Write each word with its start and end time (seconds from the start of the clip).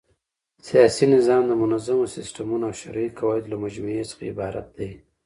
سیاسي 0.67 1.05
نظام 1.15 1.43
د 1.47 1.51
منظمو 1.61 2.05
سيسټمو 2.15 2.57
او 2.67 2.71
شرعي 2.81 3.07
قواعدو 3.19 3.51
له 3.53 3.57
مجموعې 3.63 4.03
څخه 4.11 4.21
عبارت 4.31 4.67
دئ. 4.77 4.91